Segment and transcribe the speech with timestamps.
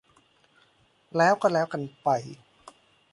[1.17, 2.09] แล้วก็แล้วกันไป